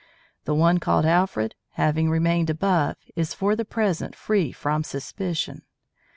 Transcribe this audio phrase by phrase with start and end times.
[0.45, 5.61] The one called Alfred, having remained above, is for the present free from suspicion.